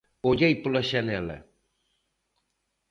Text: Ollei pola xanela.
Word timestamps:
Ollei 0.29 0.55
pola 0.63 0.81
xanela. 0.89 1.37